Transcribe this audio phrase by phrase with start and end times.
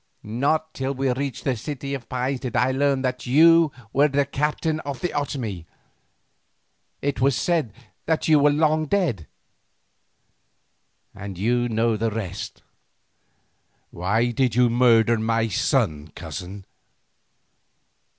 [0.23, 4.25] Not till we reached the City of Pines did I learn that you were the
[4.25, 5.67] captain of the Otomie;
[7.03, 7.71] it was said
[8.07, 9.27] that you were long dead.
[11.15, 12.63] You know the rest."
[13.91, 16.65] "Why did you murder my son, cousin?"